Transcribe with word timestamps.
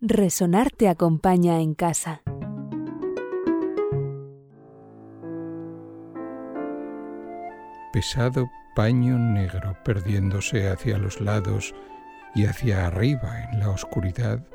Resonar 0.00 0.70
te 0.70 0.86
acompaña 0.86 1.60
en 1.60 1.74
casa. 1.74 2.22
Pesado 7.92 8.48
paño 8.76 9.18
negro 9.18 9.76
perdiéndose 9.84 10.68
hacia 10.68 10.98
los 10.98 11.20
lados 11.20 11.74
y 12.36 12.44
hacia 12.44 12.86
arriba 12.86 13.42
en 13.50 13.58
la 13.58 13.70
oscuridad, 13.70 14.46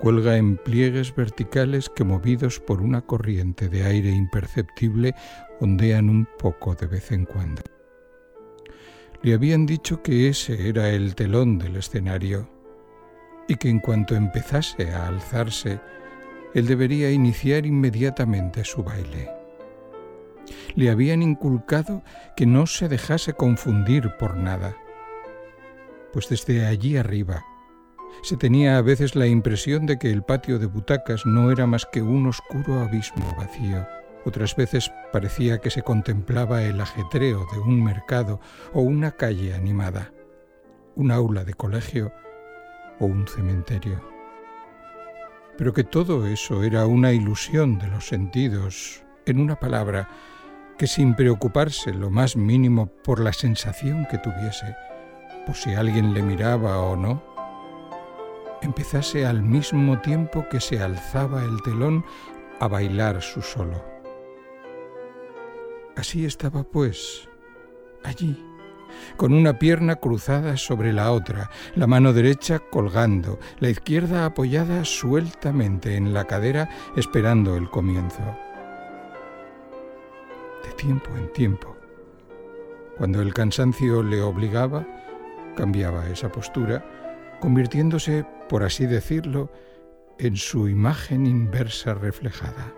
cuelga 0.00 0.36
en 0.36 0.56
pliegues 0.56 1.14
verticales 1.14 1.88
que 1.88 2.02
movidos 2.02 2.58
por 2.58 2.82
una 2.82 3.02
corriente 3.02 3.68
de 3.68 3.84
aire 3.84 4.10
imperceptible 4.10 5.14
ondean 5.60 6.10
un 6.10 6.26
poco 6.40 6.74
de 6.74 6.88
vez 6.88 7.12
en 7.12 7.26
cuando. 7.26 7.62
Le 9.22 9.34
habían 9.34 9.66
dicho 9.66 10.02
que 10.02 10.28
ese 10.28 10.68
era 10.68 10.88
el 10.88 11.14
telón 11.14 11.58
del 11.58 11.76
escenario 11.76 12.61
y 13.48 13.56
que 13.56 13.68
en 13.68 13.80
cuanto 13.80 14.14
empezase 14.14 14.92
a 14.92 15.08
alzarse, 15.08 15.80
él 16.54 16.66
debería 16.66 17.10
iniciar 17.10 17.66
inmediatamente 17.66 18.64
su 18.64 18.82
baile. 18.82 19.30
Le 20.74 20.90
habían 20.90 21.22
inculcado 21.22 22.02
que 22.36 22.46
no 22.46 22.66
se 22.66 22.88
dejase 22.88 23.32
confundir 23.32 24.10
por 24.18 24.36
nada, 24.36 24.76
pues 26.12 26.28
desde 26.28 26.66
allí 26.66 26.96
arriba 26.96 27.44
se 28.20 28.36
tenía 28.36 28.76
a 28.76 28.82
veces 28.82 29.16
la 29.16 29.26
impresión 29.26 29.86
de 29.86 29.98
que 29.98 30.10
el 30.10 30.22
patio 30.22 30.58
de 30.58 30.66
butacas 30.66 31.26
no 31.26 31.50
era 31.50 31.66
más 31.66 31.86
que 31.86 32.02
un 32.02 32.26
oscuro 32.26 32.80
abismo 32.80 33.34
vacío. 33.36 33.86
Otras 34.24 34.54
veces 34.54 34.92
parecía 35.12 35.58
que 35.58 35.70
se 35.70 35.82
contemplaba 35.82 36.62
el 36.62 36.80
ajetreo 36.80 37.46
de 37.52 37.58
un 37.58 37.82
mercado 37.82 38.38
o 38.72 38.82
una 38.82 39.12
calle 39.12 39.54
animada, 39.54 40.12
un 40.94 41.10
aula 41.10 41.42
de 41.44 41.54
colegio 41.54 42.12
o 43.02 43.06
un 43.06 43.26
cementerio. 43.26 44.00
Pero 45.58 45.72
que 45.72 45.84
todo 45.84 46.26
eso 46.26 46.62
era 46.62 46.86
una 46.86 47.12
ilusión 47.12 47.78
de 47.78 47.88
los 47.88 48.06
sentidos, 48.06 49.02
en 49.26 49.40
una 49.40 49.56
palabra, 49.56 50.08
que 50.78 50.86
sin 50.86 51.14
preocuparse 51.14 51.92
lo 51.92 52.10
más 52.10 52.36
mínimo 52.36 52.86
por 52.86 53.20
la 53.20 53.32
sensación 53.32 54.06
que 54.10 54.18
tuviese, 54.18 54.74
por 55.46 55.56
si 55.56 55.74
alguien 55.74 56.14
le 56.14 56.22
miraba 56.22 56.78
o 56.78 56.96
no, 56.96 57.22
empezase 58.62 59.26
al 59.26 59.42
mismo 59.42 60.00
tiempo 60.00 60.46
que 60.48 60.60
se 60.60 60.80
alzaba 60.80 61.44
el 61.44 61.60
telón 61.62 62.04
a 62.60 62.68
bailar 62.68 63.20
su 63.20 63.42
solo. 63.42 63.84
Así 65.96 66.24
estaba, 66.24 66.62
pues, 66.62 67.28
allí, 68.04 68.42
con 69.16 69.32
una 69.32 69.58
pierna 69.58 69.96
cruzada 69.96 70.56
sobre 70.56 70.92
la 70.92 71.12
otra, 71.12 71.50
la 71.74 71.86
mano 71.86 72.12
derecha 72.12 72.58
colgando, 72.58 73.38
la 73.60 73.70
izquierda 73.70 74.24
apoyada 74.24 74.84
sueltamente 74.84 75.96
en 75.96 76.12
la 76.14 76.24
cadera, 76.24 76.68
esperando 76.96 77.56
el 77.56 77.68
comienzo. 77.70 78.22
De 80.64 80.72
tiempo 80.74 81.10
en 81.16 81.32
tiempo, 81.32 81.76
cuando 82.96 83.20
el 83.20 83.34
cansancio 83.34 84.02
le 84.02 84.22
obligaba, 84.22 84.86
cambiaba 85.56 86.08
esa 86.08 86.30
postura, 86.30 86.84
convirtiéndose, 87.40 88.24
por 88.48 88.62
así 88.62 88.86
decirlo, 88.86 89.50
en 90.18 90.36
su 90.36 90.68
imagen 90.68 91.26
inversa 91.26 91.94
reflejada. 91.94 92.72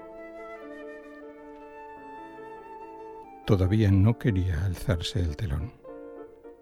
Todavía 3.45 3.91
no 3.91 4.19
quería 4.19 4.65
alzarse 4.65 5.21
el 5.21 5.37
telón. 5.37 5.84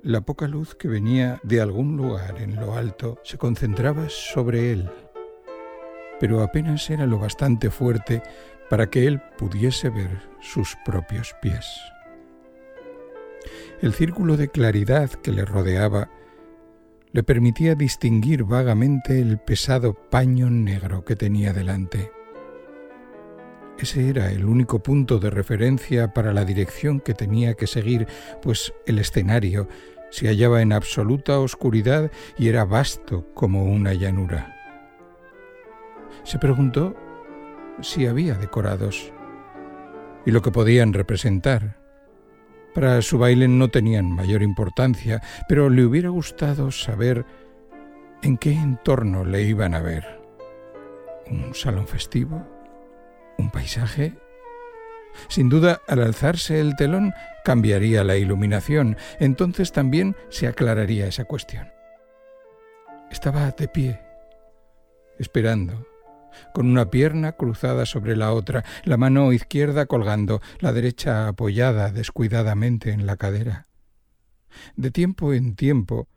La 0.05 0.21
poca 0.21 0.49
luz 0.49 0.75
que 0.75 0.89
venía 0.89 1.39
de 1.45 1.61
algún 1.61 1.97
lugar 1.97 2.43
en 2.43 2.57
lo 2.57 2.75
alto 2.75 3.21
se 3.23 3.39
concentraba 3.39 4.09
sobre 4.09 4.73
él, 4.73 4.91
pero 6.19 6.43
apenas 6.43 6.91
era 6.91 7.07
lo 7.07 7.21
bastante 7.21 7.71
fuerte 7.71 8.21
para 8.69 8.91
que 8.91 9.07
él 9.07 9.23
pudiese 9.39 9.91
ver 9.91 10.29
sus 10.41 10.77
propios 10.85 11.37
pies. 11.41 11.67
El 13.81 13.93
círculo 13.93 14.37
de 14.37 14.49
claridad 14.49 15.09
que 15.09 15.31
le 15.31 15.45
rodeaba 15.45 16.11
le 17.13 17.23
permitía 17.23 17.77
distinguir 17.77 18.43
vagamente 18.43 19.21
el 19.21 19.39
pesado 19.39 19.95
paño 19.95 20.51
negro 20.51 21.05
que 21.05 21.15
tenía 21.15 21.53
delante. 21.53 22.11
Ese 23.79 24.09
era 24.09 24.31
el 24.31 24.45
único 24.45 24.83
punto 24.83 25.19
de 25.19 25.31
referencia 25.31 26.13
para 26.13 26.33
la 26.33 26.45
dirección 26.45 27.01
que 27.01 27.15
tenía 27.15 27.55
que 27.55 27.67
seguir, 27.67 28.07
pues 28.41 28.73
el 28.87 28.99
escenario 28.99 29.67
se 30.13 30.29
hallaba 30.29 30.61
en 30.61 30.75
absoluta 30.75 31.41
oscuridad 31.41 32.13
y 32.37 32.49
era 32.49 32.67
vasto 32.67 33.27
como 33.33 33.65
una 33.65 33.95
llanura. 33.95 34.55
Se 36.23 36.39
preguntó 36.39 36.95
si 37.81 38.07
había 38.07 38.35
decorados 38.35 39.11
y 40.27 40.31
lo 40.31 40.43
que 40.43 40.53
podían 40.53 40.93
representar. 40.93 41.79
Para 42.75 43.01
su 43.01 43.19
baile 43.19 43.49
no 43.49 43.69
tenían 43.69 44.13
mayor 44.13 44.43
importancia, 44.43 45.23
pero 45.49 45.71
le 45.71 45.87
hubiera 45.87 46.11
gustado 46.11 46.71
saber 46.71 47.25
en 48.23 48.37
qué 48.37 48.53
entorno 48.53 49.25
le 49.25 49.43
iban 49.45 49.75
a 49.75 49.81
ver. 49.81 50.21
¿Un 51.27 51.55
salón 51.55 51.87
festivo? 51.87 52.47
¿Un 53.39 53.51
paisaje? 53.51 54.22
Sin 55.29 55.49
duda, 55.49 55.81
al 55.89 56.03
alzarse 56.03 56.61
el 56.61 56.77
telón 56.77 57.13
cambiaría 57.45 58.05
la 58.05 58.17
iluminación, 58.17 58.97
entonces 59.19 59.73
también 59.73 60.17
se 60.29 60.47
aclararía 60.47 61.07
esa 61.07 61.25
cuestión. 61.25 61.69
Estaba 63.11 63.51
de 63.51 63.69
pie, 63.69 64.01
esperando, 65.19 65.87
con 66.55 66.67
una 66.67 66.91
pierna 66.91 67.33
cruzada 67.33 67.87
sobre 67.87 68.17
la 68.17 68.33
otra, 68.33 68.65
la 68.85 68.97
mano 68.97 69.33
izquierda 69.33 69.87
colgando, 69.87 70.41
la 70.61 70.73
derecha 70.73 71.29
apoyada 71.29 71.91
descuidadamente 71.91 72.91
en 72.91 73.07
la 73.07 73.17
cadera. 73.17 73.67
De 74.77 74.91
tiempo 74.91 75.33
en 75.33 75.57
tiempo, 75.57 76.09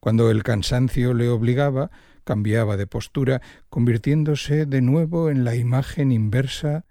cuando 0.00 0.30
el 0.30 0.42
cansancio 0.42 1.14
le 1.14 1.28
obligaba, 1.28 1.90
cambiaba 2.24 2.76
de 2.76 2.86
postura, 2.86 3.40
convirtiéndose 3.68 4.66
de 4.66 4.80
nuevo 4.80 5.30
en 5.30 5.44
la 5.44 5.54
imagen 5.54 6.12
inversa 6.12 6.84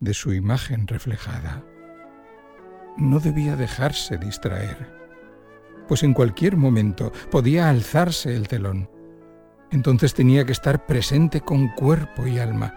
de 0.00 0.14
su 0.14 0.32
imagen 0.32 0.86
reflejada. 0.86 1.64
No 2.96 3.20
debía 3.20 3.56
dejarse 3.56 4.18
distraer, 4.18 4.92
pues 5.86 6.02
en 6.02 6.14
cualquier 6.14 6.56
momento 6.56 7.12
podía 7.30 7.68
alzarse 7.68 8.34
el 8.34 8.48
telón 8.48 8.88
entonces 9.70 10.14
tenía 10.14 10.44
que 10.44 10.52
estar 10.52 10.86
presente 10.86 11.40
con 11.40 11.68
cuerpo 11.68 12.26
y 12.26 12.38
alma. 12.38 12.74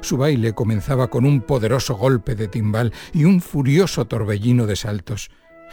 Su 0.00 0.18
baile 0.18 0.52
comenzaba 0.52 1.08
con 1.08 1.24
un 1.24 1.40
poderoso 1.40 1.96
golpe 1.96 2.34
de 2.34 2.48
timbal 2.48 2.92
y 3.12 3.24
un 3.24 3.40
furioso 3.40 4.06
torbellino 4.06 4.66
de 4.66 4.76
saltos. 4.76 5.30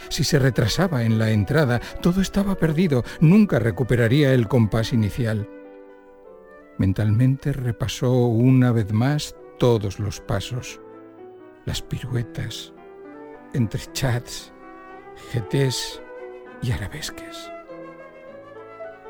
Si 0.08 0.24
se 0.24 0.38
retrasaba 0.38 1.04
en 1.04 1.18
la 1.18 1.30
entrada, 1.30 1.80
todo 2.00 2.20
estaba 2.20 2.54
perdido, 2.56 3.04
nunca 3.20 3.58
recuperaría 3.58 4.32
el 4.32 4.48
compás 4.48 4.92
inicial. 4.92 5.48
Mentalmente 6.78 7.52
repasó 7.52 8.26
una 8.26 8.72
vez 8.72 8.92
más 8.92 9.34
todos 9.58 9.98
los 9.98 10.20
pasos, 10.20 10.80
las 11.64 11.82
piruetas, 11.82 12.72
entre 13.52 13.80
chats, 13.92 14.52
GTs 15.32 16.00
y 16.62 16.72
arabesques. 16.72 17.50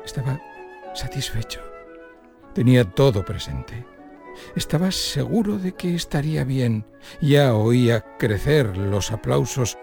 Estaba 0.05 0.39
satisfecho. 0.93 1.61
Tenía 2.53 2.83
todo 2.83 3.23
presente. 3.23 3.85
Estaba 4.55 4.91
seguro 4.91 5.57
de 5.57 5.73
que 5.73 5.95
estaría 5.95 6.43
bien. 6.43 6.85
Ya 7.21 7.53
oía 7.53 8.05
crecer 8.17 8.77
los 8.77 9.11
aplausos 9.11 9.77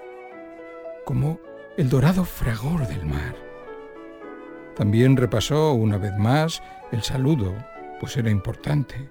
como 1.05 1.39
el 1.77 1.89
dorado 1.89 2.25
fragor 2.25 2.87
del 2.87 3.05
mar. 3.05 3.37
También 4.77 5.17
repasó 5.17 5.73
una 5.73 5.99
vez 5.99 6.17
más 6.17 6.63
el 6.91 7.03
saludo, 7.03 7.55
pues 8.01 8.17
era 8.17 8.31
importante. 8.31 9.09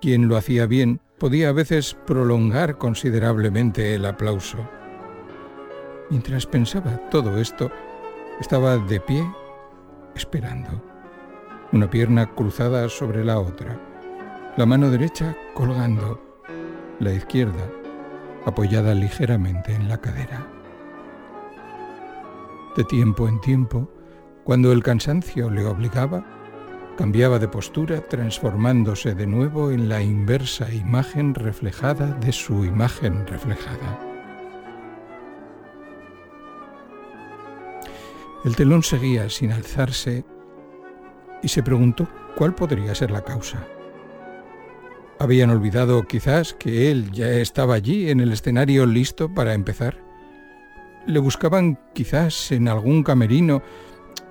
Quien 0.00 0.28
lo 0.28 0.38
hacía 0.38 0.64
bien 0.64 1.00
podía 1.18 1.50
a 1.50 1.52
veces 1.52 1.94
prolongar 2.06 2.78
considerablemente 2.78 3.94
el 3.94 4.06
aplauso. 4.06 4.58
Mientras 6.08 6.46
pensaba 6.46 6.96
todo 7.10 7.38
esto, 7.38 7.70
estaba 8.40 8.78
de 8.78 8.98
pie 9.00 9.22
esperando, 10.14 10.82
una 11.72 11.90
pierna 11.90 12.34
cruzada 12.34 12.88
sobre 12.88 13.24
la 13.24 13.38
otra, 13.38 13.78
la 14.56 14.64
mano 14.64 14.90
derecha 14.90 15.36
colgando, 15.52 16.18
la 16.98 17.12
izquierda 17.12 17.70
apoyada 18.46 18.94
ligeramente 18.94 19.74
en 19.74 19.86
la 19.86 19.98
cadera. 19.98 20.46
De 22.74 22.84
tiempo 22.84 23.28
en 23.28 23.38
tiempo, 23.42 23.90
cuando 24.44 24.72
el 24.72 24.82
cansancio 24.82 25.50
le 25.50 25.66
obligaba, 25.66 26.24
cambiaba 26.96 27.38
de 27.38 27.48
postura 27.48 28.00
transformándose 28.00 29.14
de 29.14 29.26
nuevo 29.26 29.70
en 29.70 29.88
la 29.88 30.02
inversa 30.02 30.72
imagen 30.72 31.34
reflejada 31.34 32.06
de 32.20 32.32
su 32.32 32.64
imagen 32.64 33.26
reflejada. 33.26 33.98
El 38.44 38.56
telón 38.56 38.82
seguía 38.82 39.28
sin 39.28 39.52
alzarse 39.52 40.24
y 41.42 41.48
se 41.48 41.62
preguntó 41.62 42.08
¿Cuál 42.36 42.54
podría 42.54 42.94
ser 42.94 43.10
la 43.10 43.22
causa? 43.22 43.66
¿Habían 45.18 45.50
olvidado 45.50 46.06
quizás 46.06 46.54
que 46.54 46.90
él 46.90 47.10
ya 47.12 47.28
estaba 47.28 47.74
allí 47.74 48.08
en 48.08 48.20
el 48.20 48.32
escenario 48.32 48.86
listo 48.86 49.28
para 49.34 49.52
empezar? 49.52 49.98
¿Le 51.06 51.18
buscaban 51.18 51.78
quizás 51.92 52.52
en 52.52 52.68
algún 52.68 53.02
camerino, 53.02 53.62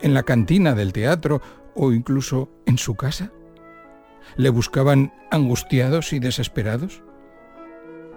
en 0.02 0.14
la 0.16 0.24
cantina 0.24 0.74
del 0.74 0.94
teatro 0.94 1.42
o 1.80 1.94
incluso 1.94 2.50
en 2.66 2.78
su 2.78 2.96
casa? 2.96 3.32
¿Le 4.36 4.50
buscaban 4.50 5.14
angustiados 5.32 6.12
y 6.12 6.20
desesperados? 6.20 7.02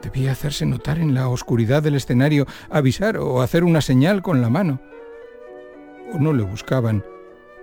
Debía 0.03 0.32
hacerse 0.32 0.67
notar 0.67 0.99
en 0.99 1.14
la 1.14 1.29
oscuridad 1.29 1.82
del 1.82 1.94
escenario, 1.94 2.47
avisar 2.70 3.17
o 3.19 3.41
hacer 3.41 3.62
una 3.62 3.81
señal 3.81 4.20
con 4.20 4.43
la 4.43 4.50
mano. 4.50 4.81
O 6.12 6.19
no 6.19 6.32
le 6.32 6.43
buscaban 6.43 7.05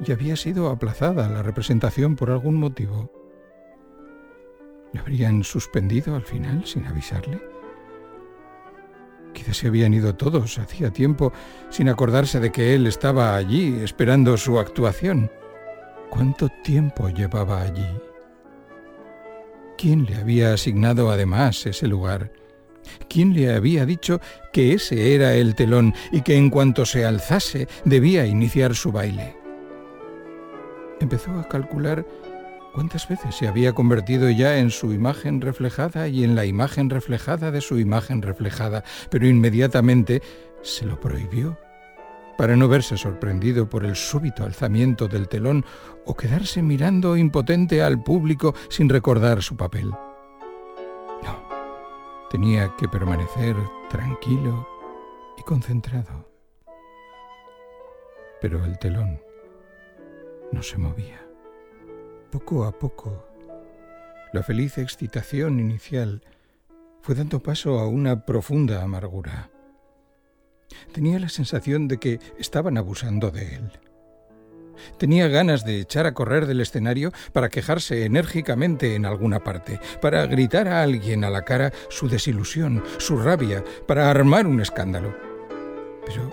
y 0.03 0.13
había 0.13 0.37
sido 0.37 0.69
aplazada 0.69 1.27
la 1.27 1.43
representación 1.43 2.15
por 2.15 2.31
algún 2.31 2.55
motivo. 2.55 3.11
¿Le 4.93 5.01
habrían 5.01 5.43
suspendido 5.43 6.15
al 6.15 6.23
final 6.23 6.65
sin 6.65 6.87
avisarle? 6.87 7.41
Quizás 9.33 9.57
se 9.57 9.67
habían 9.67 9.93
ido 9.93 10.15
todos 10.15 10.57
hacía 10.57 10.91
tiempo 10.91 11.33
sin 11.69 11.89
acordarse 11.89 12.39
de 12.39 12.51
que 12.51 12.73
él 12.73 12.87
estaba 12.87 13.35
allí 13.35 13.81
esperando 13.83 14.37
su 14.37 14.59
actuación. 14.59 15.29
¿Cuánto 16.09 16.49
tiempo 16.63 17.09
llevaba 17.09 17.61
allí? 17.61 17.87
¿Quién 19.77 20.05
le 20.05 20.15
había 20.15 20.53
asignado 20.53 21.11
además 21.11 21.65
ese 21.65 21.87
lugar? 21.87 22.31
¿Quién 23.07 23.33
le 23.33 23.53
había 23.53 23.85
dicho 23.85 24.19
que 24.51 24.73
ese 24.73 25.13
era 25.15 25.35
el 25.35 25.55
telón 25.55 25.93
y 26.11 26.21
que 26.21 26.35
en 26.35 26.49
cuanto 26.49 26.85
se 26.85 27.05
alzase 27.05 27.67
debía 27.85 28.25
iniciar 28.25 28.75
su 28.75 28.91
baile? 28.91 29.37
Empezó 30.99 31.31
a 31.39 31.47
calcular 31.47 32.05
cuántas 32.73 33.07
veces 33.07 33.35
se 33.35 33.47
había 33.47 33.73
convertido 33.73 34.29
ya 34.29 34.57
en 34.57 34.71
su 34.71 34.91
imagen 34.91 35.41
reflejada 35.41 36.07
y 36.07 36.23
en 36.23 36.35
la 36.35 36.45
imagen 36.45 36.89
reflejada 36.89 37.51
de 37.51 37.61
su 37.61 37.79
imagen 37.79 38.21
reflejada, 38.21 38.83
pero 39.09 39.27
inmediatamente 39.27 40.21
se 40.61 40.85
lo 40.85 40.99
prohibió 40.99 41.57
para 42.39 42.55
no 42.55 42.69
verse 42.69 42.95
sorprendido 42.95 43.69
por 43.69 43.83
el 43.83 43.97
súbito 43.97 44.45
alzamiento 44.45 45.09
del 45.09 45.27
telón 45.27 45.65
o 46.05 46.15
quedarse 46.15 46.61
mirando 46.61 47.17
impotente 47.17 47.83
al 47.83 48.01
público 48.01 48.55
sin 48.69 48.87
recordar 48.87 49.43
su 49.43 49.57
papel. 49.57 49.89
No, 49.89 51.49
tenía 52.31 52.73
que 52.77 52.87
permanecer 52.87 53.57
tranquilo 53.89 54.65
y 55.37 55.43
concentrado. 55.43 56.29
Pero 58.39 58.63
el 58.63 58.79
telón 58.79 59.21
no 60.53 60.63
se 60.63 60.77
movía. 60.77 61.21
Poco 62.31 62.63
a 62.63 62.71
poco, 62.71 63.27
la 64.31 64.43
feliz 64.43 64.77
excitación 64.77 65.59
inicial 65.59 66.23
fue 67.01 67.15
dando 67.15 67.43
paso 67.43 67.79
a 67.79 67.89
una 67.89 68.25
profunda 68.25 68.81
amargura. 68.81 69.49
Tenía 70.91 71.19
la 71.19 71.29
sensación 71.29 71.87
de 71.87 71.97
que 71.97 72.19
estaban 72.37 72.77
abusando 72.77 73.31
de 73.31 73.55
él. 73.55 73.71
Tenía 74.97 75.27
ganas 75.27 75.65
de 75.65 75.79
echar 75.79 76.05
a 76.05 76.13
correr 76.13 76.45
del 76.45 76.61
escenario 76.61 77.11
para 77.33 77.49
quejarse 77.49 78.05
enérgicamente 78.05 78.95
en 78.95 79.05
alguna 79.05 79.43
parte, 79.43 79.79
para 80.01 80.25
gritar 80.25 80.67
a 80.67 80.81
alguien 80.81 81.23
a 81.23 81.29
la 81.29 81.43
cara 81.43 81.71
su 81.89 82.07
desilusión, 82.07 82.83
su 82.97 83.17
rabia, 83.17 83.63
para 83.87 84.09
armar 84.09 84.47
un 84.47 84.61
escándalo. 84.61 85.15
Pero 86.05 86.29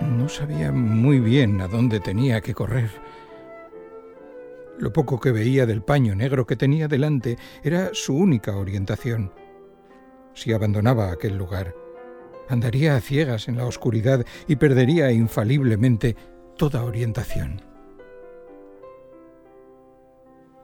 no 0.00 0.28
sabía 0.28 0.72
muy 0.72 1.20
bien 1.20 1.60
a 1.60 1.68
dónde 1.68 2.00
tenía 2.00 2.40
que 2.40 2.54
correr. 2.54 2.90
Lo 4.78 4.92
poco 4.92 5.20
que 5.20 5.30
veía 5.30 5.66
del 5.66 5.82
paño 5.82 6.14
negro 6.14 6.46
que 6.46 6.56
tenía 6.56 6.88
delante 6.88 7.36
era 7.62 7.90
su 7.92 8.16
única 8.16 8.56
orientación. 8.56 9.32
Si 10.32 10.52
abandonaba 10.52 11.12
aquel 11.12 11.36
lugar, 11.36 11.74
andaría 12.50 12.96
a 12.96 13.00
ciegas 13.00 13.48
en 13.48 13.56
la 13.56 13.64
oscuridad 13.64 14.24
y 14.46 14.56
perdería 14.56 15.10
infaliblemente 15.12 16.16
toda 16.56 16.84
orientación. 16.84 17.62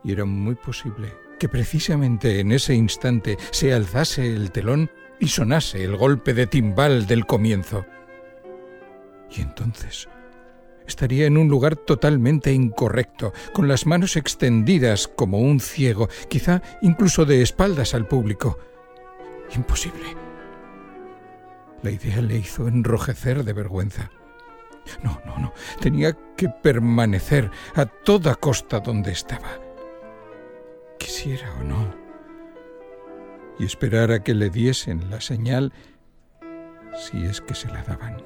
Y 0.03 0.11
era 0.11 0.25
muy 0.25 0.55
posible 0.55 1.11
que 1.39 1.49
precisamente 1.49 2.39
en 2.39 2.51
ese 2.51 2.73
instante 2.75 3.37
se 3.51 3.73
alzase 3.73 4.33
el 4.33 4.51
telón 4.51 4.89
y 5.19 5.27
sonase 5.27 5.83
el 5.83 5.97
golpe 5.97 6.33
de 6.33 6.47
timbal 6.47 7.07
del 7.07 7.25
comienzo. 7.25 7.85
Y 9.35 9.41
entonces 9.41 10.07
estaría 10.87 11.27
en 11.27 11.37
un 11.37 11.49
lugar 11.49 11.75
totalmente 11.75 12.53
incorrecto, 12.53 13.33
con 13.53 13.67
las 13.67 13.85
manos 13.85 14.15
extendidas 14.15 15.07
como 15.07 15.39
un 15.39 15.59
ciego, 15.59 16.07
quizá 16.29 16.61
incluso 16.81 17.25
de 17.25 17.41
espaldas 17.41 17.93
al 17.93 18.07
público. 18.07 18.57
Imposible. 19.55 20.26
La 21.83 21.91
idea 21.91 22.21
le 22.21 22.37
hizo 22.37 22.67
enrojecer 22.67 23.43
de 23.43 23.53
vergüenza. 23.53 24.11
No, 25.03 25.21
no, 25.25 25.37
no. 25.37 25.53
Tenía 25.79 26.13
que 26.35 26.49
permanecer 26.49 27.51
a 27.75 27.85
toda 27.85 28.35
costa 28.35 28.79
donde 28.79 29.11
estaba. 29.11 29.59
Quisiera 30.97 31.53
o 31.59 31.63
no. 31.63 31.93
Y 33.59 33.65
esperar 33.65 34.11
a 34.11 34.23
que 34.23 34.33
le 34.33 34.49
diesen 34.49 35.09
la 35.09 35.19
señal 35.19 35.73
si 36.97 37.25
es 37.25 37.41
que 37.41 37.53
se 37.53 37.67
la 37.67 37.83
daban. 37.83 38.23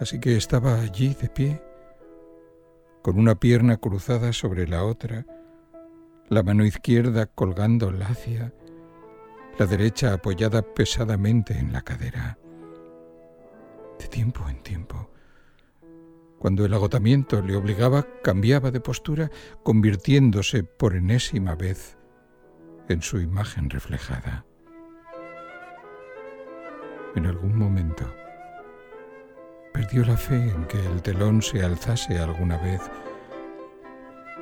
Así 0.00 0.18
que 0.18 0.36
estaba 0.36 0.80
allí 0.80 1.14
de 1.14 1.28
pie, 1.28 1.62
con 3.02 3.18
una 3.18 3.34
pierna 3.34 3.76
cruzada 3.76 4.32
sobre 4.32 4.66
la 4.66 4.84
otra, 4.84 5.26
la 6.28 6.42
mano 6.42 6.64
izquierda 6.64 7.26
colgando 7.26 7.90
lacia, 7.90 8.54
la 9.58 9.66
derecha 9.66 10.14
apoyada 10.14 10.62
pesadamente 10.62 11.58
en 11.58 11.72
la 11.72 11.82
cadera. 11.82 12.38
De 13.98 14.08
tiempo 14.08 14.48
en 14.48 14.62
tiempo, 14.62 15.10
cuando 16.38 16.64
el 16.64 16.72
agotamiento 16.72 17.42
le 17.42 17.54
obligaba, 17.54 18.06
cambiaba 18.22 18.70
de 18.70 18.80
postura, 18.80 19.30
convirtiéndose 19.62 20.64
por 20.64 20.96
enésima 20.96 21.54
vez 21.54 21.98
en 22.88 23.02
su 23.02 23.20
imagen 23.20 23.68
reflejada. 23.68 24.46
En 27.14 27.26
algún 27.26 27.58
momento, 27.58 28.10
perdió 29.74 30.04
la 30.04 30.16
fe 30.16 30.36
en 30.36 30.64
que 30.64 30.78
el 30.78 31.02
telón 31.02 31.42
se 31.42 31.62
alzase 31.62 32.18
alguna 32.18 32.56
vez 32.56 32.80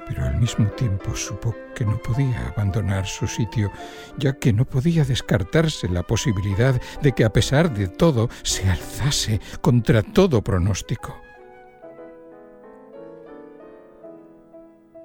pero 0.08 0.24
al 0.24 0.40
mismo 0.40 0.66
tiempo 0.70 1.14
supo 1.14 1.54
que 1.74 1.84
no 1.84 1.98
podía 1.98 2.48
abandonar 2.48 3.06
su 3.06 3.26
sitio, 3.26 3.70
ya 4.16 4.32
que 4.32 4.54
no 4.54 4.64
podía 4.64 5.04
descartarse 5.04 5.88
la 5.88 6.02
posibilidad 6.02 6.80
de 7.02 7.12
que 7.12 7.24
a 7.24 7.32
pesar 7.32 7.72
de 7.74 7.88
todo 7.88 8.30
se 8.42 8.68
alzase 8.68 9.40
contra 9.60 10.02
todo 10.02 10.42
pronóstico. 10.42 11.20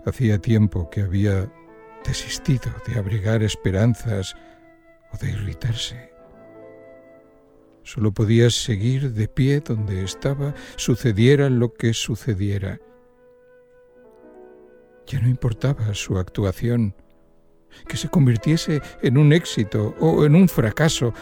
Hacía 0.05 0.39
tiempo 0.39 0.89
que 0.89 1.01
había 1.01 1.51
desistido 2.05 2.71
de 2.87 2.97
abrigar 2.97 3.43
esperanzas 3.43 4.35
o 5.11 5.17
de 5.17 5.31
irritarse. 5.31 6.13
Solo 7.83 8.13
podía 8.13 8.49
seguir 8.49 9.11
de 9.11 9.27
pie 9.27 9.59
donde 9.59 10.03
estaba, 10.03 10.53
sucediera 10.77 11.49
lo 11.49 11.73
que 11.73 11.93
sucediera. 11.93 12.79
Ya 15.07 15.19
no 15.19 15.27
importaba 15.27 15.93
su 15.93 16.17
actuación, 16.17 16.95
que 17.87 17.97
se 17.97 18.09
convirtiese 18.09 18.81
en 19.01 19.17
un 19.17 19.33
éxito 19.33 19.95
o 19.99 20.25
en 20.25 20.35
un 20.35 20.47
fracaso 20.47 21.13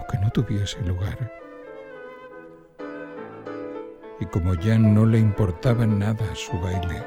o 0.00 0.06
que 0.06 0.18
no 0.18 0.30
tuviese 0.30 0.80
lugar. 0.82 1.32
Y 4.20 4.26
como 4.26 4.54
ya 4.54 4.78
no 4.78 5.06
le 5.06 5.18
importaba 5.18 5.86
nada 5.86 6.34
su 6.34 6.58
baile, 6.60 7.02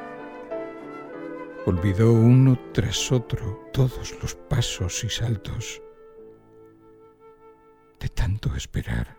olvidó 1.65 2.12
uno 2.12 2.60
tras 2.74 3.12
otro 3.12 3.69
todos 3.72 4.15
los 4.22 4.36
pasos 4.36 5.03
y 5.03 5.10
saltos. 5.10 5.81
De 8.00 8.10
tanto 8.10 8.53
esperar, 8.55 9.17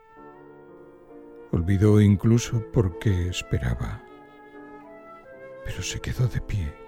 olvidó 1.50 2.00
incluso 2.00 2.62
por 2.70 2.98
qué 2.98 3.28
esperaba, 3.28 4.04
pero 5.64 5.82
se 5.82 6.00
quedó 6.00 6.28
de 6.28 6.40
pie 6.40 6.87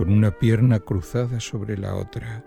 con 0.00 0.10
una 0.10 0.30
pierna 0.30 0.80
cruzada 0.80 1.40
sobre 1.40 1.76
la 1.76 1.94
otra, 1.94 2.42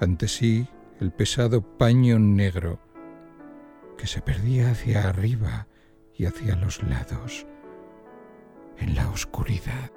ante 0.00 0.26
sí 0.26 0.66
el 0.98 1.12
pesado 1.12 1.62
paño 1.62 2.18
negro 2.18 2.80
que 3.96 4.08
se 4.08 4.20
perdía 4.20 4.72
hacia 4.72 5.08
arriba 5.08 5.68
y 6.12 6.24
hacia 6.24 6.56
los 6.56 6.82
lados, 6.82 7.46
en 8.78 8.96
la 8.96 9.08
oscuridad. 9.10 9.92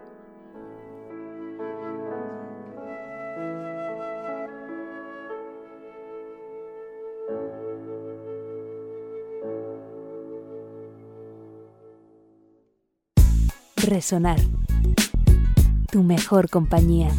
Resonar 13.75 14.37
tu 15.91 16.03
mejor 16.03 16.49
compañía. 16.49 17.09